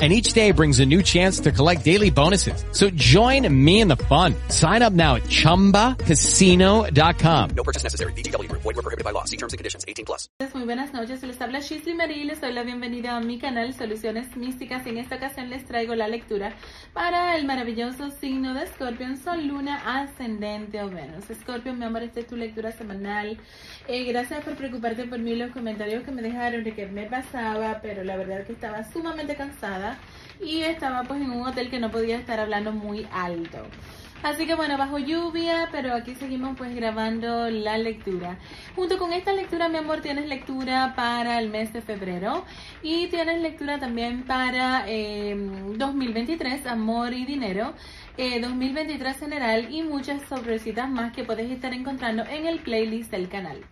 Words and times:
and 0.00 0.14
each 0.14 0.32
day 0.32 0.52
brings 0.52 0.80
a 0.80 0.86
new 0.86 1.02
chance 1.02 1.40
to 1.40 1.52
collect 1.52 1.84
daily 1.84 2.08
bonuses. 2.08 2.64
So 2.72 2.88
join 2.90 3.46
me 3.52 3.82
in 3.82 3.88
the 3.88 3.98
fun. 4.08 4.34
Sign 4.48 4.80
up 4.80 4.94
now 4.94 5.16
at 5.16 5.24
ChumbaCasino.com. 5.24 7.50
No 7.54 7.62
purchase 7.62 7.82
necessary. 7.82 8.14
BGW. 8.14 8.50
Void 8.52 8.64
were 8.64 8.72
prohibited 8.80 9.04
by 9.04 9.10
law. 9.10 9.24
See 9.24 9.36
terms 9.36 9.52
and 9.52 9.58
conditions. 9.58 9.84
18 9.86 10.06
plus. 10.06 10.30
Muy 10.54 10.64
buenas 10.64 10.94
noches, 10.94 11.22
les 11.22 11.40
habla 11.40 11.60
Shisley 11.60 11.94
Marie 11.94 12.24
les 12.24 12.40
doy 12.40 12.52
la 12.52 12.62
bienvenida 12.62 13.16
a 13.16 13.20
mi 13.20 13.38
canal 13.38 13.72
Soluciones 13.74 14.36
Místicas 14.36 14.86
en 14.86 14.98
esta 14.98 15.16
ocasión 15.16 15.48
les 15.48 15.64
traigo 15.64 15.94
la 15.94 16.08
lectura 16.08 16.54
para 16.92 17.36
el 17.36 17.44
maravilloso 17.44 18.10
signo 18.10 18.54
de 18.54 18.66
Scorpion, 18.66 19.16
Sol, 19.16 19.46
Luna, 19.46 20.00
Ascendente 20.00 20.82
o 20.82 20.90
Venus. 20.90 21.24
Scorpion, 21.42 21.78
mi 21.78 21.84
amor, 21.84 22.02
esta 22.02 22.20
es 22.20 22.26
tu 22.26 22.36
lectura 22.36 22.72
semanal. 22.72 23.38
Eh, 23.88 24.04
gracias 24.04 24.44
por 24.44 24.56
preocuparte 24.56 25.04
por 25.04 25.18
mí, 25.18 25.36
los 25.36 25.50
comentarios 25.50 26.04
que 26.04 26.10
me 26.10 26.22
dejaron 26.22 26.64
de 26.64 26.74
que 26.74 26.86
me 26.86 27.06
pasaba, 27.06 27.80
pero 27.80 28.04
la 28.04 28.16
verdad 28.16 28.44
que 28.44 28.52
estaba 28.52 28.84
sumamente 28.92 29.36
cansada 29.36 29.89
y 30.42 30.62
estaba 30.62 31.02
pues 31.04 31.20
en 31.20 31.30
un 31.30 31.46
hotel 31.46 31.70
que 31.70 31.78
no 31.78 31.90
podía 31.90 32.16
estar 32.16 32.40
hablando 32.40 32.72
muy 32.72 33.06
alto. 33.12 33.58
Así 34.22 34.46
que 34.46 34.54
bueno, 34.54 34.76
bajo 34.76 34.98
lluvia, 34.98 35.70
pero 35.72 35.94
aquí 35.94 36.14
seguimos 36.14 36.54
pues 36.58 36.74
grabando 36.74 37.48
la 37.50 37.78
lectura. 37.78 38.36
Junto 38.76 38.98
con 38.98 39.14
esta 39.14 39.32
lectura, 39.32 39.70
mi 39.70 39.78
amor, 39.78 40.02
tienes 40.02 40.28
lectura 40.28 40.92
para 40.94 41.38
el 41.38 41.48
mes 41.48 41.72
de 41.72 41.80
febrero 41.80 42.44
y 42.82 43.06
tienes 43.06 43.40
lectura 43.40 43.78
también 43.78 44.24
para 44.24 44.84
2023, 44.84 46.66
eh, 46.66 46.68
amor 46.68 47.14
y 47.14 47.24
dinero. 47.24 47.72
2023 48.18 49.16
eh, 49.16 49.18
general 49.18 49.72
y 49.72 49.82
muchas 49.82 50.20
sorpresitas 50.28 50.90
más 50.90 51.12
que 51.14 51.24
puedes 51.24 51.50
estar 51.50 51.72
encontrando 51.72 52.22
en 52.26 52.46
el 52.46 52.58
playlist 52.58 53.10
del 53.10 53.30
canal. 53.30 53.64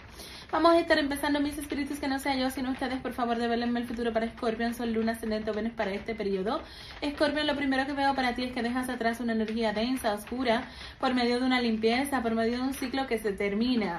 Vamos 0.51 0.73
a 0.73 0.81
estar 0.81 0.99
empezando 0.99 1.41
mis 1.41 1.59
espíritus 1.59 1.99
que 1.99 2.09
no 2.09 2.19
sea 2.19 2.35
yo, 2.35 2.49
sino 2.49 2.71
ustedes, 2.71 2.99
por 3.01 3.13
favor, 3.13 3.37
develenme 3.37 3.81
el 3.81 3.87
futuro 3.87 4.15
para 4.15 4.27
Scorpion, 4.31 4.73
Sol, 4.73 4.95
Luna, 4.95 5.13
Ascendente 5.13 5.51
Venus 5.51 5.73
para 5.75 5.93
este 5.93 6.15
periodo. 6.15 6.63
Scorpion, 7.07 7.47
lo 7.47 7.55
primero 7.55 7.85
que 7.85 7.93
veo 7.93 8.15
para 8.15 8.35
ti 8.35 8.45
es 8.45 8.53
que 8.53 8.63
dejas 8.63 8.89
atrás 8.89 9.21
una 9.21 9.35
energía 9.35 9.75
densa, 9.75 10.15
oscura, 10.15 10.65
por 11.01 11.13
medio 11.13 11.39
de 11.39 11.45
una 11.45 11.61
limpieza, 11.61 12.23
por 12.23 12.35
medio 12.35 12.57
de 12.57 12.63
un 12.63 12.73
ciclo 12.73 13.07
que 13.07 13.19
se 13.19 13.33
termina. 13.33 13.99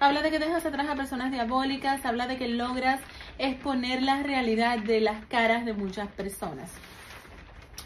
Habla 0.00 0.22
de 0.22 0.30
que 0.30 0.38
dejas 0.38 0.64
atrás 0.64 0.88
a 0.88 0.94
personas 0.94 1.30
diabólicas, 1.30 2.06
habla 2.06 2.26
de 2.26 2.38
que 2.38 2.48
logras 2.48 2.98
exponer 3.36 4.02
la 4.02 4.22
realidad 4.22 4.78
de 4.78 5.02
las 5.02 5.22
caras 5.26 5.66
de 5.66 5.74
muchas 5.74 6.08
personas. 6.08 6.70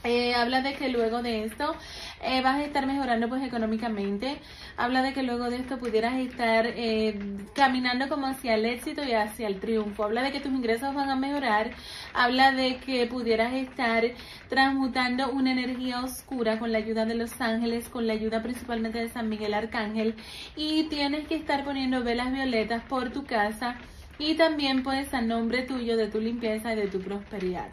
Eh, 0.04 0.34
habla 0.34 0.62
de 0.62 0.74
que 0.74 0.88
luego 0.88 1.22
de 1.22 1.44
esto 1.44 1.74
eh, 2.22 2.40
vas 2.40 2.56
a 2.56 2.64
estar 2.64 2.86
mejorando 2.86 3.28
pues 3.28 3.42
económicamente. 3.42 4.38
Habla 4.76 5.02
de 5.02 5.12
que 5.12 5.22
luego 5.22 5.50
de 5.50 5.56
esto 5.56 5.78
pudieras 5.78 6.14
estar 6.14 6.66
eh, 6.66 7.18
caminando 7.54 8.08
como 8.08 8.26
hacia 8.26 8.54
el 8.54 8.66
éxito 8.66 9.02
y 9.04 9.12
hacia 9.12 9.48
el 9.48 9.58
triunfo. 9.58 10.04
Habla 10.04 10.22
de 10.22 10.32
que 10.32 10.40
tus 10.40 10.52
ingresos 10.52 10.94
van 10.94 11.10
a 11.10 11.16
mejorar. 11.16 11.70
Habla 12.14 12.52
de 12.52 12.76
que 12.78 13.06
pudieras 13.06 13.52
estar 13.54 14.04
transmutando 14.48 15.30
una 15.30 15.52
energía 15.52 16.02
oscura 16.04 16.58
con 16.58 16.72
la 16.72 16.78
ayuda 16.78 17.04
de 17.04 17.14
los 17.14 17.40
ángeles, 17.40 17.88
con 17.88 18.06
la 18.06 18.12
ayuda 18.12 18.42
principalmente 18.42 18.98
de 18.98 19.08
San 19.08 19.28
Miguel 19.28 19.54
Arcángel. 19.54 20.14
Y 20.56 20.84
tienes 20.84 21.26
que 21.26 21.34
estar 21.34 21.64
poniendo 21.64 22.04
velas 22.04 22.32
violetas 22.32 22.82
por 22.84 23.10
tu 23.10 23.24
casa 23.24 23.76
y 24.18 24.34
también 24.34 24.82
pues 24.82 25.12
a 25.14 25.20
nombre 25.20 25.62
tuyo 25.62 25.96
de 25.96 26.08
tu 26.08 26.20
limpieza 26.20 26.72
y 26.72 26.76
de 26.76 26.88
tu 26.88 27.00
prosperidad. 27.00 27.68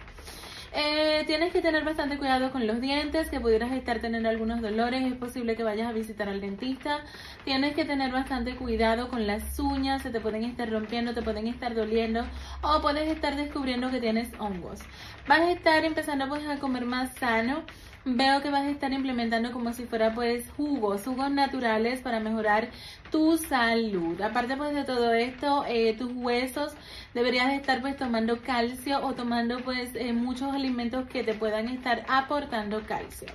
Eh, 0.75 1.23
tienes 1.27 1.53
que 1.53 1.61
tener 1.61 1.83
bastante 1.85 2.17
cuidado 2.17 2.51
con 2.51 2.65
los 2.65 2.81
dientes, 2.81 3.29
que 3.29 3.39
pudieras 3.39 3.71
estar 3.73 3.99
teniendo 3.99 4.27
algunos 4.27 4.59
dolores, 4.59 5.03
es 5.03 5.13
posible 5.13 5.55
que 5.55 5.63
vayas 5.63 5.87
a 5.87 5.93
visitar 5.93 6.27
al 6.27 6.41
dentista. 6.41 7.01
Tienes 7.45 7.75
que 7.75 7.85
tener 7.85 8.11
bastante 8.11 8.55
cuidado 8.55 9.07
con 9.07 9.27
las 9.27 9.59
uñas, 9.59 10.01
se 10.01 10.09
te 10.09 10.19
pueden 10.19 10.43
estar 10.43 10.67
rompiendo, 10.71 11.13
te 11.13 11.21
pueden 11.21 11.45
estar 11.45 11.75
doliendo 11.75 12.25
o 12.63 12.81
puedes 12.81 13.07
estar 13.07 13.35
descubriendo 13.35 13.91
que 13.91 13.99
tienes 13.99 14.31
hongos. 14.39 14.79
Vas 15.27 15.41
a 15.41 15.51
estar 15.51 15.85
empezando 15.85 16.27
pues 16.27 16.47
a 16.47 16.57
comer 16.57 16.85
más 16.85 17.13
sano 17.15 17.63
veo 18.05 18.41
que 18.41 18.49
vas 18.49 18.63
a 18.63 18.69
estar 18.69 18.91
implementando 18.91 19.51
como 19.51 19.73
si 19.73 19.85
fuera 19.85 20.13
pues 20.13 20.49
jugos, 20.57 21.03
jugos 21.03 21.31
naturales 21.31 22.01
para 22.01 22.19
mejorar 22.19 22.69
tu 23.11 23.37
salud. 23.37 24.19
Aparte 24.21 24.57
pues 24.57 24.73
de 24.73 24.83
todo 24.83 25.13
esto, 25.13 25.65
eh, 25.67 25.95
tus 25.97 26.11
huesos 26.13 26.73
deberías 27.13 27.53
estar 27.53 27.81
pues 27.81 27.97
tomando 27.97 28.41
calcio 28.41 29.05
o 29.05 29.13
tomando 29.13 29.59
pues 29.63 29.91
eh, 29.95 30.13
muchos 30.13 30.53
alimentos 30.53 31.07
que 31.07 31.23
te 31.23 31.33
puedan 31.33 31.69
estar 31.69 32.05
aportando 32.07 32.81
calcio. 32.85 33.27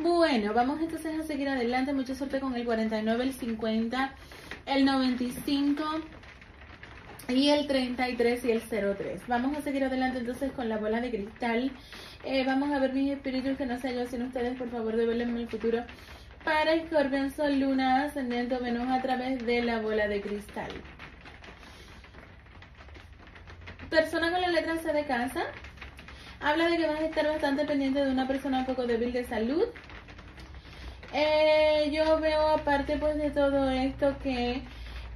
Bueno, 0.00 0.52
vamos 0.52 0.80
entonces 0.80 1.20
a 1.20 1.22
seguir 1.22 1.48
adelante. 1.48 1.92
Mucha 1.92 2.16
suerte 2.16 2.40
con 2.40 2.56
el 2.56 2.64
49, 2.64 3.22
el 3.22 3.32
50, 3.32 4.14
el 4.66 4.84
95 4.84 5.84
y 7.28 7.48
el 7.50 7.66
33 7.68 8.44
y 8.44 8.50
el 8.50 8.62
03. 8.62 9.22
Vamos 9.28 9.56
a 9.56 9.62
seguir 9.62 9.84
adelante 9.84 10.18
entonces 10.18 10.50
con 10.52 10.68
la 10.68 10.78
bola 10.78 11.00
de 11.00 11.10
cristal. 11.10 11.70
Eh, 12.26 12.42
vamos 12.46 12.70
a 12.70 12.78
ver 12.78 12.94
mis 12.94 13.12
espíritus 13.12 13.58
que 13.58 13.66
no 13.66 13.76
yo, 13.76 14.06
sin 14.06 14.22
ustedes, 14.22 14.56
por 14.56 14.70
favor, 14.70 14.96
develenme 14.96 15.42
el 15.42 15.48
futuro. 15.48 15.84
Para 16.42 16.74
Scorpion, 16.86 17.30
Sol, 17.30 17.60
Luna, 17.60 18.04
Ascendente 18.04 18.56
Venus 18.56 18.90
a 18.90 19.02
través 19.02 19.44
de 19.44 19.62
la 19.62 19.80
bola 19.80 20.08
de 20.08 20.22
cristal. 20.22 20.70
Persona 23.90 24.30
con 24.30 24.40
la 24.40 24.48
letra 24.48 24.76
C 24.78 24.92
de 24.92 25.04
casa. 25.04 25.44
Habla 26.40 26.68
de 26.68 26.78
que 26.78 26.86
vas 26.86 27.00
a 27.00 27.04
estar 27.04 27.26
bastante 27.26 27.66
pendiente 27.66 28.02
de 28.02 28.10
una 28.10 28.26
persona 28.26 28.60
un 28.60 28.66
poco 28.66 28.86
débil 28.86 29.12
de 29.12 29.24
salud. 29.24 29.64
Eh, 31.12 31.90
yo 31.92 32.18
veo 32.20 32.48
aparte 32.48 32.96
pues 32.96 33.16
de 33.16 33.30
todo 33.30 33.70
esto 33.70 34.16
que 34.22 34.62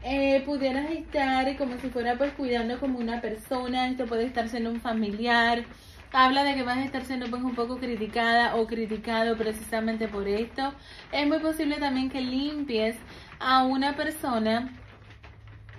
eh, 0.04 0.42
pudieras 0.46 0.90
estar 0.90 1.56
como 1.56 1.76
si 1.78 1.88
fuera 1.88 2.16
pues 2.16 2.32
cuidando 2.34 2.78
como 2.78 2.98
una 2.98 3.20
persona, 3.20 3.88
esto 3.88 4.06
puede 4.06 4.25
estar 4.25 4.48
siendo 4.48 4.70
un 4.70 4.80
familiar, 4.80 5.64
habla 6.12 6.44
de 6.44 6.54
que 6.54 6.62
vas 6.62 6.78
a 6.78 6.84
estar 6.84 7.04
siendo 7.04 7.26
pues 7.28 7.42
un 7.42 7.54
poco 7.54 7.78
criticada 7.78 8.56
o 8.56 8.66
criticado 8.66 9.36
precisamente 9.36 10.08
por 10.08 10.28
esto. 10.28 10.74
Es 11.12 11.26
muy 11.26 11.38
posible 11.38 11.76
también 11.76 12.10
que 12.10 12.20
limpies 12.20 12.96
a 13.38 13.64
una 13.64 13.96
persona 13.96 14.72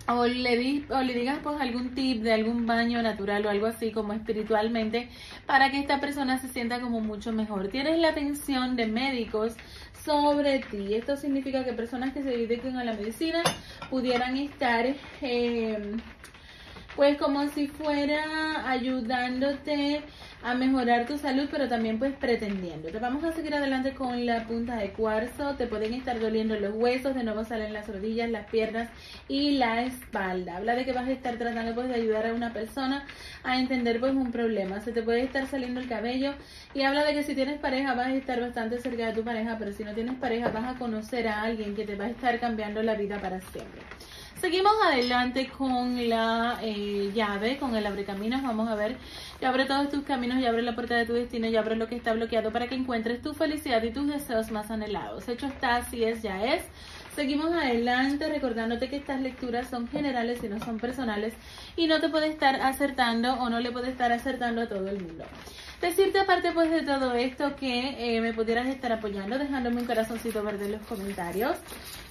o 0.07 0.25
le, 0.25 0.85
o 0.89 1.01
le 1.01 1.13
digas 1.13 1.39
pues 1.43 1.61
algún 1.61 1.93
tip 1.93 2.23
de 2.23 2.33
algún 2.33 2.65
baño 2.65 3.01
natural 3.03 3.45
o 3.45 3.49
algo 3.49 3.67
así 3.67 3.91
como 3.91 4.13
espiritualmente 4.13 5.09
para 5.45 5.69
que 5.69 5.79
esta 5.79 5.99
persona 5.99 6.39
se 6.39 6.47
sienta 6.47 6.79
como 6.79 6.99
mucho 6.99 7.31
mejor. 7.31 7.67
Tienes 7.67 7.99
la 7.99 8.09
atención 8.09 8.75
de 8.75 8.87
médicos 8.87 9.55
sobre 10.03 10.59
ti. 10.59 10.95
Esto 10.95 11.15
significa 11.15 11.63
que 11.63 11.73
personas 11.73 12.13
que 12.13 12.23
se 12.23 12.29
dediquen 12.29 12.77
a 12.77 12.83
la 12.83 12.93
medicina 12.93 13.43
pudieran 13.89 14.35
estar 14.37 14.85
eh, 15.21 15.97
pues 16.95 17.17
como 17.17 17.47
si 17.49 17.67
fuera 17.67 18.69
ayudándote 18.69 20.01
a 20.41 20.53
mejorar 20.53 21.05
tu 21.05 21.17
salud, 21.17 21.47
pero 21.51 21.67
también 21.67 21.99
pues 21.99 22.13
pretendiéndote. 22.13 22.97
Vamos 22.99 23.23
a 23.23 23.33
seguir 23.33 23.53
adelante 23.53 23.93
con 23.93 24.25
la 24.25 24.45
punta 24.47 24.77
de 24.77 24.91
cuarzo. 24.91 25.55
Te 25.55 25.67
pueden 25.67 25.93
estar 25.93 26.19
doliendo 26.19 26.57
los 26.59 26.73
huesos, 26.75 27.15
de 27.15 27.23
nuevo 27.23 27.43
salen 27.43 27.73
las 27.73 27.87
rodillas, 27.87 28.29
las 28.29 28.45
piernas 28.47 28.89
y 29.27 29.51
la 29.51 29.83
espalda. 29.83 30.57
Habla 30.57 30.75
de 30.75 30.85
que 30.85 30.93
vas 30.93 31.07
a 31.07 31.11
estar 31.11 31.37
tratando 31.37 31.75
pues 31.75 31.89
de 31.89 31.95
ayudar 31.95 32.27
a 32.27 32.33
una 32.33 32.53
persona 32.53 33.05
a 33.43 33.59
entender 33.59 33.99
pues 33.99 34.13
un 34.13 34.31
problema. 34.31 34.79
Se 34.81 34.91
te 34.91 35.03
puede 35.03 35.23
estar 35.23 35.45
saliendo 35.47 35.79
el 35.79 35.89
cabello 35.89 36.33
y 36.73 36.83
habla 36.83 37.03
de 37.03 37.13
que 37.13 37.23
si 37.23 37.35
tienes 37.35 37.59
pareja 37.59 37.93
vas 37.93 38.07
a 38.07 38.15
estar 38.15 38.39
bastante 38.39 38.79
cerca 38.79 39.07
de 39.07 39.13
tu 39.13 39.23
pareja, 39.23 39.57
pero 39.59 39.73
si 39.73 39.83
no 39.83 39.93
tienes 39.93 40.15
pareja 40.15 40.49
vas 40.49 40.75
a 40.75 40.79
conocer 40.79 41.27
a 41.27 41.41
alguien 41.41 41.75
que 41.75 41.85
te 41.85 41.95
va 41.95 42.05
a 42.05 42.09
estar 42.09 42.39
cambiando 42.39 42.81
la 42.81 42.95
vida 42.95 43.19
para 43.19 43.41
siempre. 43.41 43.81
Seguimos 44.41 44.71
adelante 44.85 45.49
con 45.49 46.07
la 46.07 46.59
eh, 46.61 47.11
llave, 47.13 47.57
con 47.57 47.75
el 47.75 47.85
abre 47.85 48.05
caminos. 48.05 48.41
Vamos 48.41 48.69
a 48.69 48.75
ver, 48.75 48.95
y 49.41 49.43
abre 49.43 49.65
todos 49.65 49.89
tus 49.89 50.03
caminos, 50.03 50.39
y 50.39 50.45
abre 50.45 50.61
la 50.61 50.75
puerta 50.75 50.95
de 50.95 51.05
tu 51.05 51.11
destino, 51.11 51.47
y 51.47 51.57
abre 51.57 51.75
lo 51.75 51.89
que 51.89 51.97
está 51.97 52.13
bloqueado 52.13 52.49
para 52.49 52.67
que 52.67 52.75
encuentres 52.75 53.21
tu 53.21 53.33
felicidad 53.33 53.83
y 53.83 53.91
tus 53.91 54.07
deseos 54.07 54.49
más 54.49 54.71
anhelados. 54.71 55.27
Hecho 55.27 55.47
está, 55.47 55.75
así 55.75 56.05
es, 56.05 56.21
ya 56.21 56.45
es. 56.45 56.63
Seguimos 57.17 57.51
adelante 57.51 58.29
recordándote 58.29 58.87
que 58.87 58.95
estas 58.95 59.19
lecturas 59.19 59.69
son 59.69 59.89
generales 59.89 60.41
y 60.41 60.47
no 60.47 60.57
son 60.63 60.79
personales 60.79 61.33
y 61.75 61.87
no 61.87 61.99
te 61.99 62.07
puede 62.07 62.27
estar 62.27 62.61
acertando 62.61 63.33
o 63.33 63.49
no 63.49 63.59
le 63.59 63.71
puede 63.71 63.89
estar 63.89 64.13
acertando 64.13 64.61
a 64.61 64.69
todo 64.69 64.87
el 64.87 65.01
mundo. 65.01 65.25
Decirte 65.81 66.19
aparte 66.19 66.53
pues 66.53 66.71
de 66.71 66.83
todo 66.83 67.13
esto 67.15 67.57
que 67.57 68.15
eh, 68.15 68.21
me 68.21 68.33
pudieras 68.33 68.67
estar 68.67 68.93
apoyando 68.93 69.37
dejándome 69.37 69.81
un 69.81 69.85
corazoncito 69.85 70.43
verde 70.43 70.65
en 70.65 70.71
los 70.73 70.81
comentarios, 70.83 71.57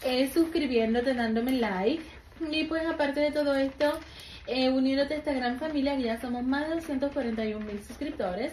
eh, 0.03 0.31
suscribiéndote, 0.31 1.15
dándome 1.15 1.53
like 1.53 2.18
y 2.51 2.65
pues 2.65 2.87
aparte 2.87 3.21
de 3.21 3.33
todo 3.33 3.55
esto 3.55 3.99
eh, 4.47 4.71
uniéndote 4.71 5.15
a 5.15 5.17
esta 5.19 5.33
gran 5.33 5.59
familia 5.59 5.97
que 5.97 6.05
ya 6.05 6.21
somos 6.21 6.43
más 6.45 6.69
de 6.69 6.77
241 6.77 7.65
mil 7.65 7.83
suscriptores. 7.85 8.53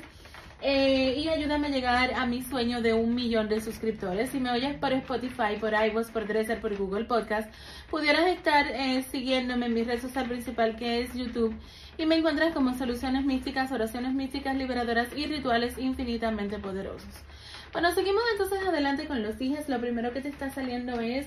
Eh, 0.62 1.16
y 1.18 1.28
ayúdame 1.28 1.68
a 1.68 1.70
llegar 1.70 2.14
a 2.14 2.26
mi 2.26 2.42
sueño 2.42 2.82
de 2.82 2.94
un 2.94 3.14
millón 3.14 3.50
de 3.50 3.62
suscriptores. 3.62 4.30
Si 4.30 4.40
me 4.40 4.52
oyes 4.52 4.76
por 4.78 4.94
Spotify, 4.94 5.58
por 5.60 5.74
iVoox, 5.74 6.12
por 6.12 6.28
Dresser, 6.28 6.60
por 6.60 6.76
Google 6.76 7.06
Podcast, 7.06 7.54
pudieras 7.90 8.26
estar 8.28 8.68
eh, 8.68 9.04
siguiéndome 9.12 9.68
en 9.68 9.74
mi 9.74 9.84
red 9.84 10.02
social 10.02 10.28
principal 10.28 10.76
que 10.76 11.02
es 11.02 11.14
YouTube 11.14 11.56
y 11.98 12.06
me 12.06 12.16
encuentras 12.16 12.54
como 12.54 12.74
soluciones 12.74 13.26
místicas, 13.26 13.72
oraciones 13.72 14.14
místicas 14.14 14.56
liberadoras 14.56 15.08
y 15.16 15.28
rituales 15.28 15.78
infinitamente 15.78 16.58
poderosos. 16.58 17.14
Bueno, 17.76 17.92
seguimos 17.92 18.24
entonces 18.32 18.66
adelante 18.66 19.06
con 19.06 19.22
los 19.22 19.42
hijos. 19.42 19.68
Lo 19.68 19.82
primero 19.82 20.14
que 20.14 20.22
te 20.22 20.30
está 20.30 20.50
saliendo 20.50 21.02
es 21.02 21.26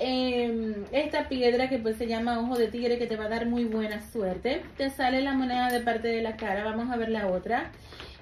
eh, 0.00 0.84
esta 0.90 1.28
piedra 1.28 1.68
que 1.68 1.78
pues 1.78 1.96
se 1.96 2.08
llama 2.08 2.40
ojo 2.40 2.58
de 2.58 2.66
tigre 2.66 2.98
que 2.98 3.06
te 3.06 3.14
va 3.14 3.26
a 3.26 3.28
dar 3.28 3.46
muy 3.46 3.64
buena 3.64 4.02
suerte. 4.10 4.64
Te 4.76 4.90
sale 4.90 5.22
la 5.22 5.34
moneda 5.34 5.70
de 5.70 5.78
parte 5.82 6.08
de 6.08 6.20
la 6.20 6.36
cara. 6.36 6.64
Vamos 6.64 6.90
a 6.90 6.96
ver 6.96 7.10
la 7.10 7.28
otra 7.28 7.70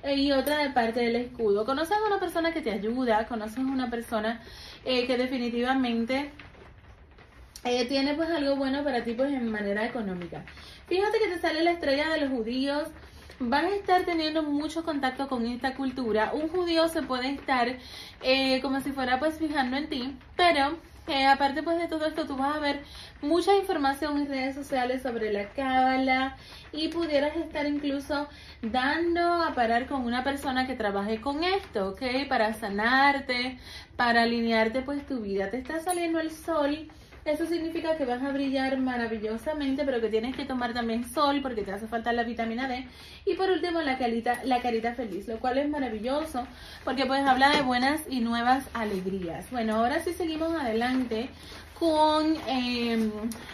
y 0.04 0.32
otra 0.32 0.58
de 0.58 0.68
parte 0.68 1.00
del 1.00 1.16
escudo. 1.16 1.64
Conoces 1.64 1.96
a 1.96 2.06
una 2.06 2.20
persona 2.20 2.52
que 2.52 2.60
te 2.60 2.72
ayuda, 2.72 3.26
conoces 3.26 3.56
a 3.56 3.62
una 3.62 3.88
persona 3.88 4.42
eh, 4.84 5.06
que 5.06 5.16
definitivamente 5.16 6.30
eh, 7.64 7.86
tiene 7.86 8.12
pues 8.12 8.28
algo 8.28 8.56
bueno 8.56 8.84
para 8.84 9.02
ti 9.02 9.14
pues 9.14 9.32
en 9.32 9.50
manera 9.50 9.86
económica. 9.86 10.44
Fíjate 10.88 11.18
que 11.20 11.28
te 11.28 11.38
sale 11.38 11.64
la 11.64 11.70
estrella 11.70 12.10
de 12.10 12.20
los 12.20 12.28
judíos. 12.32 12.88
Vas 13.38 13.64
a 13.64 13.74
estar 13.74 14.04
teniendo 14.04 14.42
mucho 14.42 14.84
contacto 14.84 15.28
con 15.28 15.46
esta 15.46 15.74
cultura. 15.74 16.32
Un 16.32 16.48
judío 16.48 16.88
se 16.88 17.02
puede 17.02 17.30
estar 17.30 17.76
eh, 18.22 18.60
como 18.62 18.80
si 18.80 18.92
fuera 18.92 19.18
pues 19.18 19.38
fijando 19.38 19.76
en 19.76 19.88
ti, 19.88 20.16
pero 20.36 20.76
que 21.06 21.26
aparte 21.26 21.62
pues 21.62 21.78
de 21.78 21.88
todo 21.88 22.06
esto 22.06 22.26
tú 22.26 22.36
vas 22.36 22.56
a 22.56 22.60
ver 22.60 22.82
mucha 23.20 23.56
información 23.56 24.18
en 24.18 24.28
redes 24.28 24.54
sociales 24.54 25.02
sobre 25.02 25.32
la 25.32 25.48
cábala 25.48 26.36
y 26.72 26.88
pudieras 26.88 27.36
estar 27.36 27.66
incluso 27.66 28.28
dando 28.62 29.20
a 29.20 29.54
parar 29.54 29.86
con 29.86 30.04
una 30.04 30.22
persona 30.22 30.66
que 30.66 30.76
trabaje 30.76 31.20
con 31.20 31.42
esto, 31.42 31.90
¿ok? 31.90 32.28
Para 32.28 32.54
sanarte, 32.54 33.58
para 33.96 34.22
alinearte 34.22 34.82
pues 34.82 35.04
tu 35.06 35.20
vida. 35.20 35.50
Te 35.50 35.58
está 35.58 35.80
saliendo 35.80 36.20
el 36.20 36.30
sol. 36.30 36.88
Eso 37.24 37.46
significa 37.46 37.96
que 37.96 38.04
vas 38.04 38.20
a 38.22 38.32
brillar 38.32 38.78
maravillosamente, 38.78 39.84
pero 39.84 40.00
que 40.00 40.08
tienes 40.08 40.34
que 40.34 40.44
tomar 40.44 40.74
también 40.74 41.08
sol 41.08 41.40
porque 41.40 41.62
te 41.62 41.72
hace 41.72 41.86
falta 41.86 42.12
la 42.12 42.24
vitamina 42.24 42.66
D. 42.66 42.86
Y 43.24 43.34
por 43.34 43.48
último, 43.48 43.80
la 43.80 43.96
carita, 43.96 44.40
la 44.44 44.60
carita 44.60 44.94
feliz, 44.94 45.28
lo 45.28 45.38
cual 45.38 45.58
es 45.58 45.68
maravilloso 45.68 46.46
porque 46.84 47.06
pues 47.06 47.24
habla 47.24 47.50
de 47.50 47.62
buenas 47.62 48.00
y 48.08 48.20
nuevas 48.20 48.64
alegrías. 48.74 49.48
Bueno, 49.52 49.76
ahora 49.76 50.00
sí 50.00 50.12
seguimos 50.14 50.52
adelante 50.52 51.28
con, 51.78 52.36
eh, 52.48 53.10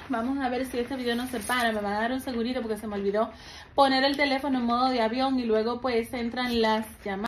vamos 0.09 0.39
a 0.39 0.49
ver 0.49 0.67
si 0.67 0.79
este 0.79 0.97
video 0.97 1.15
no 1.15 1.27
se 1.27 1.41
para, 1.41 1.73
me 1.73 1.81
va 1.81 1.97
a 1.97 2.01
dar 2.01 2.13
un 2.13 2.21
segurito 2.21 2.63
porque 2.63 2.79
se 2.79 2.87
me 2.87 2.97
olvidó 2.97 3.31
poner 3.75 4.05
el 4.05 4.17
teléfono 4.17 4.59
en 4.59 4.65
modo 4.65 4.89
de 4.89 5.01
avión 5.03 5.39
y 5.39 5.45
luego 5.45 5.81
pues 5.81 6.13
entran 6.13 6.61
las 6.61 6.87
llamadas. 7.05 7.28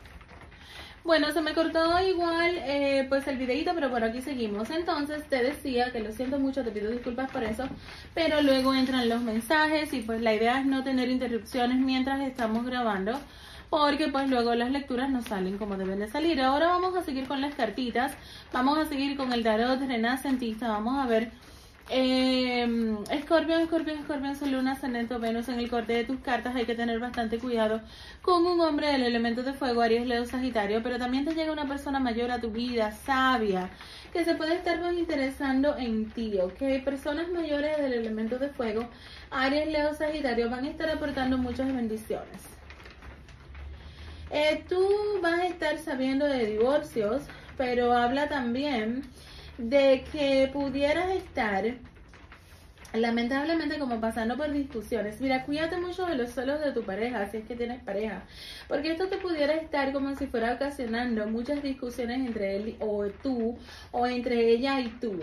Bueno, 1.03 1.31
se 1.31 1.41
me 1.41 1.53
cortó 1.53 1.99
igual 1.99 2.55
eh, 2.59 3.05
pues 3.09 3.27
el 3.27 3.37
videito, 3.37 3.73
pero 3.73 3.89
por 3.89 4.03
aquí 4.03 4.21
seguimos. 4.21 4.69
Entonces 4.69 5.27
te 5.27 5.43
decía 5.43 5.91
que 5.91 5.99
lo 5.99 6.11
siento 6.11 6.37
mucho, 6.39 6.63
te 6.63 6.71
pido 6.71 6.91
disculpas 6.91 7.31
por 7.31 7.43
eso, 7.43 7.67
pero 8.13 8.41
luego 8.41 8.73
entran 8.73 9.09
los 9.09 9.21
mensajes 9.21 9.93
y 9.93 10.01
pues 10.01 10.21
la 10.21 10.33
idea 10.33 10.59
es 10.59 10.65
no 10.65 10.83
tener 10.83 11.09
interrupciones 11.09 11.77
mientras 11.77 12.21
estamos 12.21 12.65
grabando 12.65 13.19
porque 13.71 14.09
pues 14.09 14.29
luego 14.29 14.53
las 14.53 14.69
lecturas 14.69 15.09
no 15.09 15.21
salen 15.21 15.57
como 15.57 15.77
deben 15.77 15.99
de 15.99 16.09
salir. 16.09 16.41
Ahora 16.41 16.67
vamos 16.67 16.95
a 16.95 17.03
seguir 17.03 17.25
con 17.25 17.39
las 17.41 17.55
cartitas, 17.55 18.11
vamos 18.51 18.77
a 18.77 18.85
seguir 18.85 19.15
con 19.17 19.31
el 19.33 19.43
tarot 19.43 19.79
renacentista, 19.79 20.67
vamos 20.67 20.99
a 20.99 21.07
ver 21.07 21.31
eh, 21.93 22.95
Escorpión, 23.11 23.61
Escorpión, 23.61 23.99
Escorpión, 23.99 24.35
Sol, 24.37 24.51
Luna, 24.51 24.71
Ascendente 24.71 25.17
Venus. 25.17 25.49
En 25.49 25.59
el 25.59 25.69
corte 25.69 25.91
de 25.91 26.05
tus 26.05 26.19
cartas 26.21 26.55
hay 26.55 26.65
que 26.65 26.73
tener 26.73 26.99
bastante 26.99 27.37
cuidado 27.37 27.81
con 28.21 28.45
un 28.45 28.61
hombre 28.61 28.87
del 28.87 29.03
elemento 29.03 29.43
de 29.43 29.51
fuego, 29.51 29.81
Aries, 29.81 30.07
Leo, 30.07 30.25
Sagitario. 30.25 30.81
Pero 30.81 30.97
también 30.97 31.25
te 31.25 31.35
llega 31.35 31.51
una 31.51 31.67
persona 31.67 31.99
mayor 31.99 32.31
a 32.31 32.39
tu 32.39 32.49
vida, 32.49 32.91
sabia, 32.91 33.69
que 34.13 34.23
se 34.23 34.35
puede 34.35 34.55
estar 34.55 34.79
más 34.79 34.93
interesando 34.93 35.75
en 35.77 36.09
ti, 36.11 36.39
¿ok? 36.39 36.83
Personas 36.85 37.29
mayores 37.29 37.77
del 37.77 37.93
elemento 37.93 38.39
de 38.39 38.47
fuego, 38.47 38.87
Aries, 39.29 39.67
Leo, 39.67 39.93
Sagitario, 39.93 40.49
van 40.49 40.63
a 40.63 40.69
estar 40.69 40.89
aportando 40.89 41.37
muchas 41.37 41.67
bendiciones. 41.67 42.41
Eh, 44.31 44.63
tú 44.69 44.87
vas 45.21 45.39
a 45.41 45.47
estar 45.47 45.77
sabiendo 45.77 46.25
de 46.25 46.45
divorcios, 46.45 47.23
pero 47.57 47.91
habla 47.91 48.29
también 48.29 49.03
de 49.61 50.03
que 50.11 50.49
pudieras 50.51 51.09
estar 51.11 51.75
lamentablemente 52.93 53.79
como 53.79 54.01
pasando 54.01 54.35
por 54.35 54.51
discusiones. 54.51 55.21
Mira, 55.21 55.45
cuídate 55.45 55.77
mucho 55.77 56.05
de 56.05 56.15
los 56.15 56.31
celos 56.31 56.59
de 56.59 56.71
tu 56.71 56.83
pareja, 56.83 57.29
si 57.29 57.37
es 57.37 57.45
que 57.45 57.55
tienes 57.55 57.81
pareja, 57.83 58.23
porque 58.67 58.91
esto 58.91 59.07
te 59.07 59.17
pudiera 59.17 59.53
estar 59.53 59.93
como 59.93 60.15
si 60.15 60.27
fuera 60.27 60.53
ocasionando 60.53 61.27
muchas 61.27 61.63
discusiones 61.63 62.19
entre 62.19 62.57
él 62.57 62.75
o 62.79 63.05
tú, 63.23 63.57
o 63.91 64.07
entre 64.07 64.49
ella 64.49 64.79
y 64.81 64.89
tú. 64.89 65.13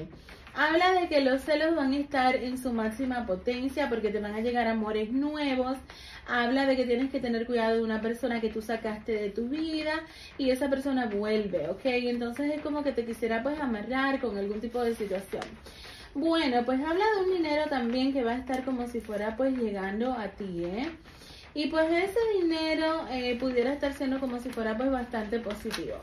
Habla 0.60 0.90
de 1.00 1.06
que 1.06 1.20
los 1.20 1.42
celos 1.42 1.76
van 1.76 1.92
a 1.92 1.98
estar 1.98 2.34
en 2.34 2.58
su 2.58 2.72
máxima 2.72 3.26
potencia 3.26 3.88
porque 3.88 4.10
te 4.10 4.18
van 4.18 4.34
a 4.34 4.40
llegar 4.40 4.66
amores 4.66 5.12
nuevos. 5.12 5.78
Habla 6.26 6.66
de 6.66 6.74
que 6.74 6.84
tienes 6.84 7.12
que 7.12 7.20
tener 7.20 7.46
cuidado 7.46 7.76
de 7.76 7.84
una 7.84 8.00
persona 8.00 8.40
que 8.40 8.48
tú 8.48 8.60
sacaste 8.60 9.12
de 9.12 9.30
tu 9.30 9.48
vida 9.48 10.02
y 10.36 10.50
esa 10.50 10.68
persona 10.68 11.06
vuelve, 11.06 11.68
¿ok? 11.68 11.82
Entonces 11.84 12.56
es 12.56 12.60
como 12.60 12.82
que 12.82 12.90
te 12.90 13.06
quisiera 13.06 13.40
pues 13.40 13.60
amarrar 13.60 14.20
con 14.20 14.36
algún 14.36 14.60
tipo 14.60 14.82
de 14.82 14.96
situación. 14.96 15.44
Bueno, 16.12 16.64
pues 16.64 16.80
habla 16.80 17.04
de 17.14 17.22
un 17.22 17.34
dinero 17.36 17.66
también 17.68 18.12
que 18.12 18.24
va 18.24 18.32
a 18.32 18.38
estar 18.38 18.64
como 18.64 18.88
si 18.88 18.98
fuera 19.00 19.36
pues 19.36 19.56
llegando 19.56 20.12
a 20.12 20.26
ti, 20.26 20.64
¿eh? 20.64 20.90
Y 21.54 21.68
pues 21.68 21.86
ese 21.86 22.18
dinero 22.42 23.06
eh, 23.12 23.36
pudiera 23.38 23.72
estar 23.72 23.92
siendo 23.92 24.18
como 24.18 24.40
si 24.40 24.48
fuera 24.48 24.76
pues 24.76 24.90
bastante 24.90 25.38
positivo. 25.38 25.98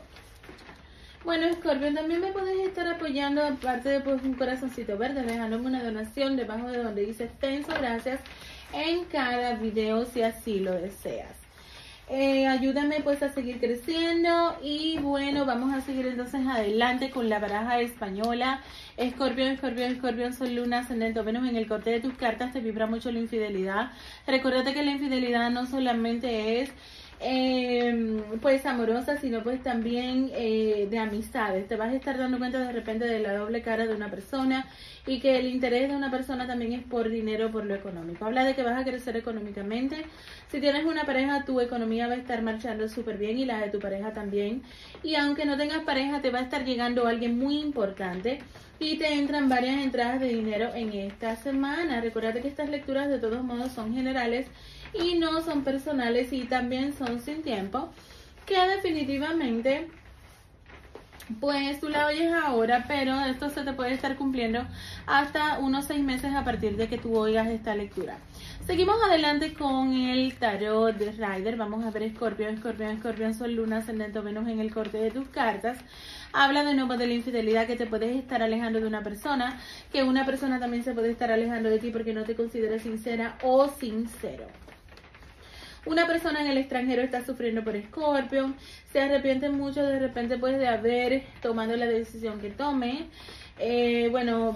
Bueno, 1.26 1.52
Scorpio, 1.54 1.92
también 1.92 2.20
me 2.20 2.30
puedes 2.30 2.56
estar 2.68 2.86
apoyando, 2.86 3.44
aparte 3.44 3.88
de 3.88 4.00
pues, 4.00 4.22
un 4.22 4.34
corazoncito 4.34 4.96
verde, 4.96 5.24
dejándome 5.24 5.66
una 5.66 5.82
donación 5.82 6.36
debajo 6.36 6.68
de 6.68 6.78
donde 6.78 7.04
dice 7.04 7.24
extenso, 7.24 7.72
gracias, 7.76 8.20
en 8.72 9.04
cada 9.06 9.54
video 9.56 10.04
si 10.04 10.22
así 10.22 10.60
lo 10.60 10.70
deseas. 10.70 11.34
Eh, 12.08 12.46
ayúdame 12.46 13.00
pues 13.00 13.20
a 13.24 13.32
seguir 13.32 13.58
creciendo 13.58 14.56
y 14.62 14.98
bueno, 14.98 15.44
vamos 15.44 15.74
a 15.74 15.80
seguir 15.80 16.06
entonces 16.06 16.46
adelante 16.46 17.10
con 17.10 17.28
la 17.28 17.40
baraja 17.40 17.80
española. 17.80 18.62
Escorpión, 18.96 19.48
escorpión, 19.48 19.90
escorpión, 19.90 20.32
sol, 20.32 20.54
luna, 20.54 20.78
ascendente, 20.78 21.20
Venus. 21.22 21.48
En 21.48 21.56
el 21.56 21.66
corte 21.66 21.90
de 21.90 21.98
tus 21.98 22.14
cartas 22.14 22.52
te 22.52 22.60
vibra 22.60 22.86
mucho 22.86 23.10
la 23.10 23.18
infidelidad. 23.18 23.90
Recuerda 24.28 24.72
que 24.72 24.84
la 24.84 24.92
infidelidad 24.92 25.50
no 25.50 25.66
solamente 25.66 26.60
es 26.60 26.70
eh, 27.20 28.22
pues 28.42 28.66
amorosa, 28.66 29.16
sino 29.18 29.42
pues 29.42 29.62
también 29.62 30.30
eh, 30.34 30.86
de 30.90 30.98
amistades. 30.98 31.66
Te 31.66 31.76
vas 31.76 31.90
a 31.90 31.96
estar 31.96 32.18
dando 32.18 32.38
cuenta 32.38 32.60
de 32.60 32.72
repente 32.72 33.06
de 33.06 33.20
la 33.20 33.34
doble 33.34 33.62
cara 33.62 33.86
de 33.86 33.94
una 33.94 34.10
persona 34.10 34.66
y 35.06 35.20
que 35.20 35.38
el 35.38 35.46
interés 35.46 35.88
de 35.88 35.96
una 35.96 36.10
persona 36.10 36.46
también 36.46 36.72
es 36.72 36.82
por 36.82 37.08
dinero, 37.08 37.50
por 37.50 37.64
lo 37.64 37.74
económico. 37.74 38.24
Habla 38.24 38.44
de 38.44 38.54
que 38.54 38.62
vas 38.62 38.80
a 38.80 38.84
crecer 38.84 39.16
económicamente. 39.16 40.04
Si 40.50 40.60
tienes 40.60 40.84
una 40.84 41.04
pareja, 41.04 41.44
tu 41.44 41.60
economía 41.60 42.06
va 42.06 42.14
a 42.14 42.18
estar 42.18 42.42
marchando 42.42 42.88
súper 42.88 43.16
bien 43.16 43.38
y 43.38 43.44
la 43.44 43.60
de 43.60 43.70
tu 43.70 43.78
pareja 43.78 44.12
también. 44.12 44.62
Y 45.02 45.14
aunque 45.14 45.46
no 45.46 45.56
tengas 45.56 45.84
pareja, 45.84 46.20
te 46.20 46.30
va 46.30 46.40
a 46.40 46.42
estar 46.42 46.64
llegando 46.64 47.06
alguien 47.06 47.38
muy 47.38 47.58
importante 47.58 48.40
y 48.78 48.98
te 48.98 49.14
entran 49.14 49.48
varias 49.48 49.82
entradas 49.82 50.20
de 50.20 50.28
dinero 50.28 50.74
en 50.74 50.92
esta 50.92 51.36
semana. 51.36 52.00
Recuerda 52.00 52.32
que 52.32 52.48
estas 52.48 52.68
lecturas 52.68 53.08
de 53.08 53.18
todos 53.18 53.42
modos 53.42 53.72
son 53.72 53.94
generales 53.94 54.46
y 54.92 55.14
no 55.14 55.42
son 55.42 55.64
personales 55.64 56.32
y 56.32 56.44
también 56.44 56.92
son 56.92 57.20
sin 57.20 57.42
tiempo, 57.42 57.90
que 58.44 58.58
definitivamente 58.68 59.88
pues 61.40 61.80
tú 61.80 61.88
la 61.88 62.06
oyes 62.06 62.32
ahora, 62.32 62.84
pero 62.86 63.20
esto 63.24 63.50
se 63.50 63.64
te 63.64 63.72
puede 63.72 63.92
estar 63.92 64.16
cumpliendo 64.16 64.64
hasta 65.06 65.58
unos 65.58 65.86
seis 65.86 66.04
meses 66.04 66.32
a 66.34 66.44
partir 66.44 66.76
de 66.76 66.88
que 66.88 66.98
tú 66.98 67.16
oigas 67.16 67.48
esta 67.48 67.74
lectura. 67.74 68.18
Seguimos 68.66 68.96
adelante 69.04 69.54
con 69.54 69.92
el 69.92 70.34
tarot 70.34 70.96
de 70.96 71.12
Rider. 71.12 71.56
Vamos 71.56 71.84
a 71.84 71.90
ver 71.90 72.02
Escorpión, 72.02 72.54
Escorpión, 72.54 72.90
Escorpión, 72.90 73.34
Sol, 73.34 73.54
Luna, 73.54 73.78
Ascendente 73.78 74.20
menos 74.22 74.48
en 74.48 74.58
el 74.58 74.72
corte 74.72 74.98
de 74.98 75.12
tus 75.12 75.28
cartas. 75.28 75.78
Habla 76.38 76.64
de 76.64 76.74
nuevo 76.74 76.98
de 76.98 77.06
la 77.06 77.14
infidelidad 77.14 77.66
que 77.66 77.76
te 77.76 77.86
puedes 77.86 78.14
estar 78.14 78.42
alejando 78.42 78.78
de 78.78 78.86
una 78.86 79.02
persona, 79.02 79.58
que 79.90 80.02
una 80.02 80.26
persona 80.26 80.60
también 80.60 80.84
se 80.84 80.92
puede 80.92 81.10
estar 81.10 81.32
alejando 81.32 81.70
de 81.70 81.78
ti 81.78 81.90
porque 81.90 82.12
no 82.12 82.24
te 82.24 82.34
considera 82.34 82.78
sincera 82.78 83.38
o 83.42 83.68
sincero. 83.68 84.44
Una 85.86 86.06
persona 86.06 86.42
en 86.42 86.48
el 86.48 86.58
extranjero 86.58 87.00
está 87.00 87.24
sufriendo 87.24 87.64
por 87.64 87.80
Scorpio, 87.80 88.52
se 88.92 89.00
arrepiente 89.00 89.48
mucho 89.48 89.82
de 89.82 89.98
repente 89.98 90.36
pues 90.36 90.58
de 90.58 90.68
haber 90.68 91.22
tomado 91.40 91.74
la 91.74 91.86
decisión 91.86 92.38
que 92.38 92.50
tome. 92.50 93.06
eh, 93.58 94.08
bueno, 94.10 94.54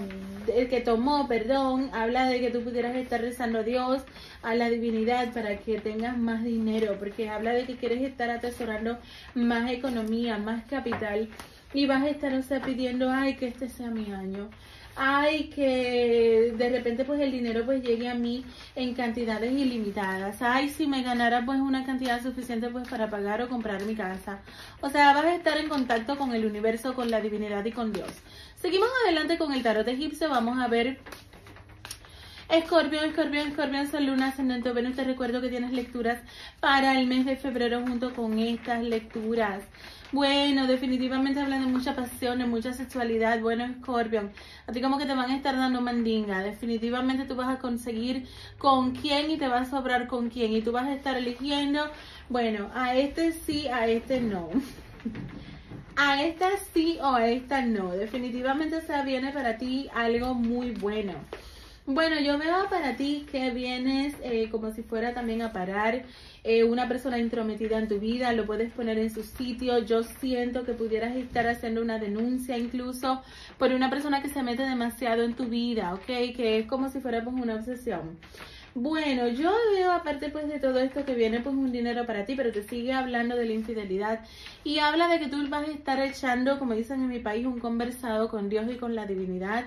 el 0.54 0.68
que 0.68 0.82
tomó, 0.82 1.26
perdón, 1.28 1.88
habla 1.94 2.26
de 2.26 2.40
que 2.40 2.50
tú 2.50 2.62
pudieras 2.62 2.94
estar 2.96 3.22
rezando 3.22 3.60
a 3.60 3.62
Dios, 3.62 4.02
a 4.42 4.54
la 4.54 4.68
divinidad, 4.68 5.32
para 5.32 5.56
que 5.56 5.80
tengas 5.80 6.18
más 6.18 6.44
dinero, 6.44 6.96
porque 6.98 7.30
habla 7.30 7.52
de 7.52 7.64
que 7.64 7.76
quieres 7.76 8.02
estar 8.02 8.28
atesorando 8.28 8.98
más 9.34 9.70
economía, 9.70 10.36
más 10.36 10.64
capital, 10.66 11.30
y 11.72 11.86
vas 11.86 12.02
a 12.02 12.08
estar, 12.08 12.34
o 12.34 12.42
sea, 12.42 12.60
pidiendo, 12.60 13.10
ay, 13.10 13.36
que 13.36 13.48
este 13.48 13.68
sea 13.68 13.90
mi 13.90 14.12
año 14.12 14.50
ay, 14.96 15.44
que 15.54 16.52
de 16.56 16.68
repente 16.68 17.04
pues 17.04 17.20
el 17.20 17.32
dinero 17.32 17.64
pues 17.64 17.82
llegue 17.82 18.08
a 18.08 18.14
mí 18.14 18.44
en 18.74 18.94
cantidades 18.94 19.52
ilimitadas, 19.52 20.42
ay, 20.42 20.68
si 20.68 20.86
me 20.86 21.02
ganara 21.02 21.44
pues 21.44 21.58
una 21.58 21.84
cantidad 21.86 22.22
suficiente 22.22 22.68
pues 22.68 22.86
para 22.88 23.08
pagar 23.08 23.40
o 23.42 23.48
comprar 23.48 23.82
mi 23.84 23.94
casa. 23.94 24.40
O 24.80 24.90
sea, 24.90 25.14
vas 25.14 25.24
a 25.24 25.34
estar 25.34 25.56
en 25.58 25.68
contacto 25.68 26.18
con 26.18 26.34
el 26.34 26.44
universo, 26.44 26.94
con 26.94 27.10
la 27.10 27.20
divinidad 27.20 27.64
y 27.64 27.72
con 27.72 27.92
Dios. 27.92 28.10
Seguimos 28.56 28.88
adelante 29.04 29.38
con 29.38 29.52
el 29.52 29.62
tarot 29.62 29.88
egipcio, 29.88 30.28
vamos 30.28 30.58
a 30.58 30.68
ver 30.68 30.98
Escorpión, 32.50 33.04
Escorpión, 33.04 33.48
Escorpión, 33.48 33.90
Sol, 33.90 34.06
Luna, 34.06 34.28
Ascendente 34.28 34.72
Venus. 34.72 34.96
Te 34.96 35.04
recuerdo 35.04 35.40
que 35.40 35.48
tienes 35.48 35.72
lecturas 35.72 36.20
para 36.58 36.98
el 36.98 37.06
mes 37.06 37.24
de 37.24 37.36
febrero 37.36 37.80
junto 37.80 38.12
con 38.12 38.38
estas 38.38 38.82
lecturas. 38.82 39.62
Bueno, 40.12 40.66
definitivamente 40.66 41.38
hablan 41.38 41.60
de 41.60 41.68
mucha 41.68 41.94
pasión, 41.94 42.40
de 42.40 42.46
mucha 42.46 42.72
sexualidad. 42.72 43.40
Bueno, 43.40 43.72
Scorpion, 43.80 44.32
a 44.66 44.72
ti 44.72 44.80
como 44.80 44.98
que 44.98 45.06
te 45.06 45.14
van 45.14 45.30
a 45.30 45.36
estar 45.36 45.56
dando 45.56 45.80
mandinga. 45.80 46.42
Definitivamente 46.42 47.26
tú 47.26 47.36
vas 47.36 47.48
a 47.48 47.60
conseguir 47.60 48.26
con 48.58 48.90
quién 48.92 49.30
y 49.30 49.38
te 49.38 49.46
vas 49.46 49.68
a 49.68 49.70
sobrar 49.70 50.08
con 50.08 50.28
quién. 50.28 50.52
Y 50.52 50.62
tú 50.62 50.72
vas 50.72 50.86
a 50.86 50.94
estar 50.94 51.16
eligiendo, 51.16 51.84
bueno, 52.28 52.70
a 52.74 52.96
este 52.96 53.30
sí, 53.32 53.68
a 53.68 53.86
este 53.86 54.20
no. 54.20 54.48
a 55.96 56.22
esta 56.24 56.48
sí 56.74 56.98
o 57.00 57.14
a 57.14 57.28
esta 57.28 57.62
no. 57.64 57.92
Definitivamente 57.92 58.80
se 58.82 59.04
viene 59.04 59.30
para 59.30 59.58
ti 59.58 59.88
algo 59.94 60.34
muy 60.34 60.72
bueno. 60.72 61.12
Bueno, 61.86 62.20
yo 62.20 62.38
veo 62.38 62.68
para 62.68 62.96
ti 62.96 63.26
que 63.30 63.50
vienes 63.50 64.14
eh, 64.22 64.48
como 64.50 64.72
si 64.72 64.82
fuera 64.82 65.14
también 65.14 65.42
a 65.42 65.52
parar 65.52 66.04
eh, 66.44 66.64
una 66.64 66.88
persona 66.88 67.18
intrometida 67.18 67.78
en 67.78 67.88
tu 67.88 67.98
vida, 67.98 68.32
lo 68.32 68.46
puedes 68.46 68.72
poner 68.72 68.98
en 68.98 69.10
su 69.10 69.22
sitio. 69.22 69.78
Yo 69.78 70.02
siento 70.02 70.64
que 70.64 70.72
pudieras 70.72 71.16
estar 71.16 71.46
haciendo 71.46 71.82
una 71.82 71.98
denuncia 71.98 72.56
incluso 72.56 73.22
por 73.58 73.72
una 73.72 73.90
persona 73.90 74.22
que 74.22 74.28
se 74.28 74.42
mete 74.42 74.62
demasiado 74.62 75.22
en 75.22 75.34
tu 75.34 75.46
vida, 75.46 75.94
¿ok? 75.94 76.06
Que 76.06 76.58
es 76.58 76.66
como 76.66 76.88
si 76.88 77.00
fuera 77.00 77.22
pues 77.22 77.36
una 77.36 77.56
obsesión. 77.56 78.18
Bueno, 78.74 79.26
yo 79.26 79.52
veo 79.74 79.90
aparte 79.90 80.28
pues 80.28 80.46
de 80.48 80.60
todo 80.60 80.78
esto 80.78 81.04
que 81.04 81.14
viene 81.14 81.40
pues 81.40 81.56
un 81.56 81.72
dinero 81.72 82.06
para 82.06 82.24
ti, 82.24 82.36
pero 82.36 82.52
te 82.52 82.62
sigue 82.62 82.92
hablando 82.92 83.34
de 83.34 83.46
la 83.46 83.52
infidelidad 83.52 84.20
y 84.62 84.78
habla 84.78 85.08
de 85.08 85.18
que 85.18 85.26
tú 85.26 85.38
vas 85.48 85.68
a 85.68 85.72
estar 85.72 86.00
echando, 86.00 86.58
como 86.58 86.74
dicen 86.74 87.02
en 87.02 87.08
mi 87.08 87.18
país, 87.18 87.46
un 87.46 87.58
conversado 87.58 88.28
con 88.28 88.48
Dios 88.48 88.70
y 88.70 88.76
con 88.76 88.94
la 88.94 89.06
divinidad 89.06 89.64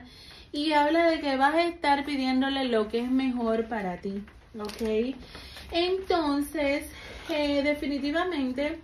y 0.53 0.71
habla 0.71 1.09
de 1.09 1.19
que 1.19 1.35
vas 1.35 1.55
a 1.55 1.63
estar 1.65 2.05
pidiéndole 2.05 2.65
lo 2.65 2.87
que 2.87 2.99
es 2.99 3.11
mejor 3.11 3.67
para 3.67 3.97
ti, 3.97 4.23
¿ok? 4.59 5.15
Entonces, 5.71 6.85
eh, 7.29 7.63
definitivamente 7.63 8.79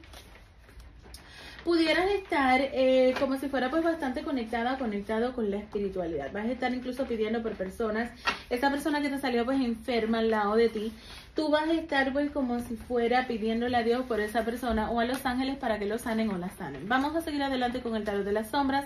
pudieras 1.63 2.09
estar 2.09 2.61
eh, 2.61 3.13
como 3.19 3.37
si 3.37 3.47
fuera 3.47 3.69
pues 3.69 3.83
bastante 3.83 4.23
conectada, 4.23 4.77
conectado 4.77 5.33
con 5.33 5.51
la 5.51 5.57
espiritualidad. 5.57 6.31
Vas 6.31 6.45
a 6.45 6.51
estar 6.51 6.73
incluso 6.73 7.05
pidiendo 7.05 7.43
por 7.43 7.53
personas, 7.53 8.11
esa 8.49 8.71
persona 8.71 9.01
que 9.01 9.09
te 9.09 9.19
salió 9.19 9.45
pues 9.45 9.59
enferma 9.61 10.19
al 10.19 10.31
lado 10.31 10.55
de 10.55 10.69
ti, 10.69 10.91
tú 11.39 11.47
vas 11.47 11.69
a 11.69 11.73
estar 11.73 12.11
pues 12.11 12.31
como 12.31 12.59
si 12.59 12.75
fuera 12.75 13.25
pidiéndole 13.25 13.77
a 13.77 13.81
Dios 13.81 14.03
por 14.05 14.19
esa 14.19 14.43
persona 14.43 14.91
o 14.91 14.99
a 14.99 15.05
los 15.05 15.25
ángeles 15.25 15.55
para 15.55 15.79
que 15.79 15.85
lo 15.85 15.97
sanen 15.97 16.29
o 16.31 16.37
la 16.37 16.49
sanen. 16.49 16.89
Vamos 16.89 17.15
a 17.15 17.21
seguir 17.21 17.41
adelante 17.41 17.79
con 17.79 17.95
el 17.95 18.03
tarot 18.03 18.25
de 18.25 18.33
las 18.33 18.49
sombras. 18.49 18.83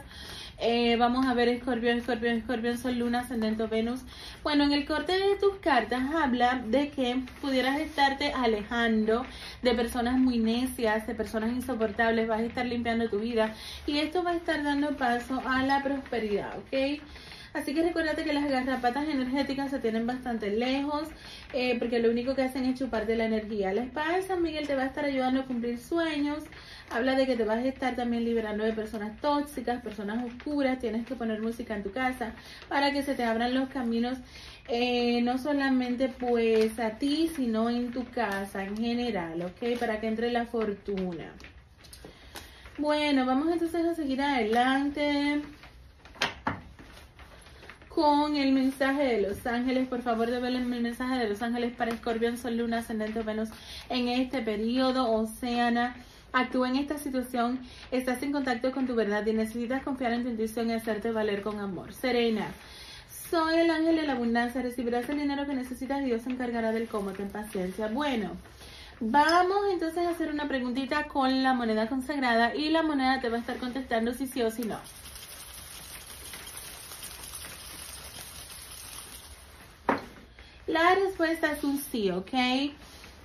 Eh, 0.59 0.95
vamos 0.97 1.25
a 1.25 1.33
ver 1.33 1.47
Escorpión, 1.47 1.97
Escorpión, 1.97 2.37
Escorpión, 2.37 2.77
Sol, 2.77 2.99
Luna, 2.99 3.21
Ascendente, 3.21 3.65
Venus. 3.65 4.01
Bueno, 4.43 4.65
en 4.65 4.71
el 4.71 4.85
corte 4.85 5.13
de 5.13 5.35
tus 5.41 5.55
cartas 5.61 6.03
habla 6.13 6.61
de 6.67 6.89
que 6.89 7.23
pudieras 7.41 7.79
estarte 7.79 8.33
alejando 8.33 9.25
de 9.63 9.73
personas 9.73 10.19
muy 10.19 10.37
necias, 10.37 11.07
de 11.07 11.15
personas 11.15 11.53
insoportables, 11.53 12.27
vas 12.27 12.41
a 12.41 12.43
estar 12.43 12.67
limpiando 12.67 13.09
tu 13.09 13.17
vida 13.17 13.55
y 13.87 13.97
esto 13.97 14.23
va 14.23 14.29
a 14.29 14.35
estar 14.35 14.61
dando 14.61 14.95
paso 14.95 15.41
a 15.43 15.63
la 15.63 15.81
prosperidad, 15.81 16.55
¿ok? 16.59 17.01
Así 17.53 17.73
que 17.73 17.83
recuérdate 17.83 18.23
que 18.23 18.33
las 18.33 18.49
garrapatas 18.49 19.07
energéticas 19.07 19.69
se 19.69 19.79
tienen 19.79 20.07
bastante 20.07 20.49
lejos, 20.49 21.07
eh, 21.53 21.77
porque 21.77 21.99
lo 21.99 22.09
único 22.09 22.35
que 22.35 22.41
hacen 22.41 22.65
es 22.65 22.79
chuparte 22.79 23.15
la 23.15 23.25
energía. 23.25 23.73
La 23.73 23.83
espada 23.83 24.15
de 24.15 24.23
San 24.23 24.41
Miguel 24.41 24.65
te 24.67 24.75
va 24.75 24.83
a 24.83 24.87
estar 24.87 25.05
ayudando 25.05 25.41
a 25.41 25.45
cumplir 25.45 25.77
sueños, 25.77 26.43
Habla 26.93 27.15
de 27.15 27.25
que 27.25 27.35
te 27.35 27.43
vas 27.43 27.57
a 27.57 27.67
estar 27.67 27.95
también 27.95 28.23
liberando 28.23 28.63
de 28.63 28.71
personas 28.71 29.19
tóxicas, 29.19 29.81
personas 29.81 30.23
oscuras. 30.23 30.77
Tienes 30.77 31.07
que 31.07 31.15
poner 31.15 31.41
música 31.41 31.75
en 31.75 31.81
tu 31.81 31.91
casa 31.91 32.33
para 32.69 32.93
que 32.93 33.01
se 33.01 33.15
te 33.15 33.23
abran 33.23 33.55
los 33.55 33.69
caminos, 33.69 34.19
eh, 34.67 35.19
no 35.23 35.39
solamente 35.39 36.07
pues 36.07 36.77
a 36.79 36.91
ti, 36.91 37.31
sino 37.35 37.69
en 37.71 37.91
tu 37.91 38.05
casa 38.05 38.63
en 38.63 38.77
general, 38.77 39.41
¿ok? 39.41 39.79
Para 39.79 39.99
que 39.99 40.07
entre 40.07 40.31
la 40.31 40.45
fortuna. 40.45 41.33
Bueno, 42.77 43.25
vamos 43.25 43.51
entonces 43.51 43.85
a 43.85 43.95
seguir 43.95 44.21
adelante 44.21 45.41
con 47.93 48.35
el 48.35 48.51
mensaje 48.51 49.03
de 49.03 49.21
los 49.21 49.45
ángeles. 49.45 49.87
Por 49.87 50.01
favor, 50.01 50.29
develen 50.29 50.71
el 50.73 50.81
mensaje 50.81 51.17
de 51.17 51.29
los 51.29 51.41
ángeles 51.41 51.73
para 51.75 51.91
Escorpión, 51.91 52.37
Sol, 52.37 52.57
Luna, 52.57 52.79
Ascendente 52.79 53.21
Venus 53.21 53.49
en 53.89 54.07
este 54.07 54.41
periodo. 54.41 55.11
Oceana 55.11 55.95
Actúa 56.35 56.67
en 56.67 56.77
esta 56.77 56.97
situación, 56.97 57.59
estás 57.91 58.23
en 58.23 58.31
contacto 58.31 58.71
con 58.71 58.87
tu 58.87 58.95
verdad 58.95 59.23
y 59.27 59.33
necesitas 59.33 59.83
confiar 59.83 60.13
en 60.13 60.23
tu 60.23 60.29
intuición 60.29 60.67
y 60.67 60.73
hacerte 60.73 61.11
valer 61.11 61.43
con 61.43 61.59
amor. 61.59 61.93
Serena, 61.93 62.47
soy 63.29 63.57
el 63.57 63.69
ángel 63.69 63.97
de 63.97 64.07
la 64.07 64.13
abundancia, 64.13 64.63
recibirás 64.63 65.07
el 65.09 65.19
dinero 65.19 65.45
que 65.45 65.53
necesitas 65.53 66.01
y 66.01 66.05
Dios 66.05 66.23
se 66.23 66.31
encargará 66.31 66.71
del 66.71 66.87
cómo, 66.87 67.11
ten 67.11 67.29
paciencia. 67.29 67.87
Bueno, 67.87 68.31
vamos 68.99 69.57
entonces 69.71 70.07
a 70.07 70.09
hacer 70.09 70.31
una 70.31 70.47
preguntita 70.47 71.03
con 71.03 71.43
la 71.43 71.53
moneda 71.53 71.87
consagrada 71.87 72.55
y 72.55 72.69
la 72.69 72.81
moneda 72.81 73.21
te 73.21 73.29
va 73.29 73.37
a 73.37 73.39
estar 73.39 73.57
contestando 73.57 74.11
si 74.15 74.25
sí 74.25 74.41
o 74.41 74.49
si 74.49 74.63
no. 74.63 74.79
La 80.67 80.95
respuesta 80.95 81.51
es 81.51 81.63
un 81.65 81.77
sí, 81.77 82.09
¿ok? 82.09 82.31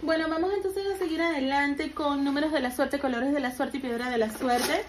Bueno, 0.02 0.28
vamos 0.28 0.52
entonces 0.56 0.84
a 0.92 0.96
seguir 0.96 1.22
adelante 1.22 1.92
con 1.92 2.24
números 2.24 2.52
de 2.52 2.58
la 2.58 2.74
suerte, 2.74 2.98
colores 2.98 3.32
de 3.32 3.38
la 3.38 3.54
suerte 3.54 3.76
y 3.76 3.80
piedra 3.80 4.10
de 4.10 4.18
la 4.18 4.30
suerte. 4.36 4.84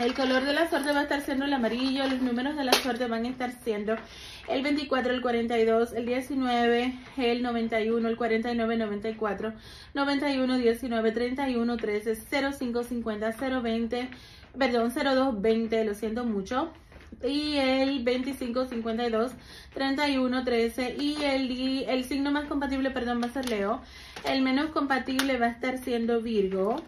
El 0.00 0.14
color 0.14 0.44
de 0.44 0.52
la 0.52 0.68
suerte 0.68 0.92
va 0.92 1.00
a 1.00 1.02
estar 1.04 1.22
siendo 1.22 1.44
el 1.44 1.52
amarillo, 1.52 2.08
los 2.08 2.20
números 2.20 2.56
de 2.56 2.64
la 2.64 2.72
suerte 2.72 3.06
van 3.06 3.24
a 3.24 3.28
estar 3.28 3.52
siendo 3.62 3.96
el 4.48 4.62
24, 4.62 5.12
el 5.12 5.22
42, 5.22 5.92
el 5.92 6.06
19, 6.06 6.92
el 7.16 7.42
91, 7.42 8.08
el 8.08 8.16
49, 8.16 8.76
94, 8.76 9.52
91, 9.94 10.58
19, 10.58 11.12
31, 11.12 11.76
13, 11.76 12.16
05, 12.52 12.82
50, 12.82 13.30
020, 13.30 14.08
perdón, 14.58 14.92
02, 14.92 15.40
20, 15.40 15.84
lo 15.84 15.94
siento 15.94 16.24
mucho 16.24 16.72
y 17.28 17.56
el 17.56 18.02
25, 18.02 18.66
52, 18.66 19.32
31, 19.74 20.44
13 20.44 20.96
y 20.98 21.22
el, 21.24 21.84
el 21.88 22.04
signo 22.04 22.30
más 22.30 22.46
compatible, 22.46 22.90
perdón, 22.90 23.20
va 23.22 23.26
a 23.26 23.32
ser 23.32 23.48
Leo. 23.48 23.80
El 24.24 24.42
menos 24.42 24.70
compatible 24.70 25.38
va 25.38 25.46
a 25.46 25.50
estar 25.50 25.78
siendo 25.78 26.20
Virgo. 26.22 26.82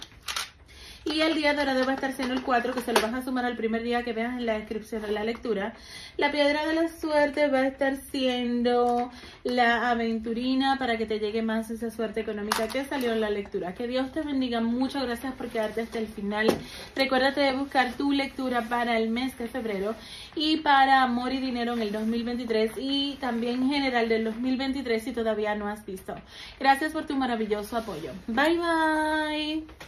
Y 1.04 1.20
el 1.20 1.34
día 1.34 1.54
dorado 1.54 1.84
va 1.84 1.92
a 1.92 1.94
estar 1.94 2.12
siendo 2.12 2.34
el 2.34 2.42
4, 2.42 2.74
que 2.74 2.80
se 2.80 2.92
lo 2.92 3.00
vas 3.00 3.14
a 3.14 3.22
sumar 3.22 3.44
al 3.44 3.56
primer 3.56 3.82
día 3.82 4.02
que 4.02 4.12
veas 4.12 4.36
en 4.36 4.46
la 4.46 4.54
descripción 4.54 5.02
de 5.02 5.12
la 5.12 5.24
lectura. 5.24 5.74
La 6.16 6.30
piedra 6.30 6.66
de 6.66 6.74
la 6.74 6.88
suerte 6.88 7.48
va 7.48 7.60
a 7.60 7.66
estar 7.66 7.96
siendo 8.10 9.10
la 9.44 9.90
aventurina 9.90 10.76
para 10.78 10.98
que 10.98 11.06
te 11.06 11.18
llegue 11.18 11.42
más 11.42 11.70
esa 11.70 11.90
suerte 11.90 12.20
económica 12.20 12.68
que 12.68 12.84
salió 12.84 13.12
en 13.12 13.20
la 13.20 13.30
lectura. 13.30 13.74
Que 13.74 13.86
Dios 13.86 14.12
te 14.12 14.22
bendiga. 14.22 14.60
Muchas 14.60 15.04
gracias 15.04 15.34
por 15.34 15.48
quedarte 15.48 15.82
hasta 15.82 15.98
el 15.98 16.06
final. 16.06 16.48
Recuérdate 16.94 17.40
de 17.40 17.52
buscar 17.52 17.92
tu 17.94 18.12
lectura 18.12 18.62
para 18.62 18.98
el 18.98 19.10
mes 19.10 19.36
de 19.38 19.48
febrero 19.48 19.94
y 20.34 20.58
para 20.58 21.02
amor 21.02 21.32
y 21.32 21.38
dinero 21.38 21.72
en 21.74 21.82
el 21.82 21.92
2023 21.92 22.72
y 22.78 23.16
también 23.20 23.62
en 23.62 23.70
general 23.70 24.08
del 24.08 24.24
2023 24.24 25.02
si 25.02 25.12
todavía 25.12 25.54
no 25.54 25.68
has 25.68 25.84
visto. 25.84 26.14
Gracias 26.58 26.92
por 26.92 27.06
tu 27.06 27.16
maravilloso 27.16 27.76
apoyo. 27.76 28.12
Bye 28.26 28.58
bye. 28.58 29.87